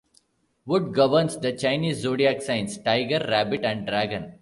[0.65, 4.33] Wood governs the Chinese zodiac signs Tiger, Rabbit and Dragon.